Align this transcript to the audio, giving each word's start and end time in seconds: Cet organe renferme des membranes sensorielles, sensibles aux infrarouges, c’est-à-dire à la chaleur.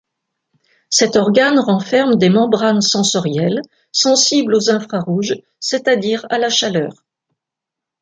Cet 0.89 1.15
organe 1.15 1.59
renferme 1.59 2.15
des 2.15 2.29
membranes 2.29 2.81
sensorielles, 2.81 3.61
sensibles 3.91 4.55
aux 4.55 4.71
infrarouges, 4.71 5.35
c’est-à-dire 5.59 6.25
à 6.31 6.39
la 6.39 6.49
chaleur. 6.49 7.05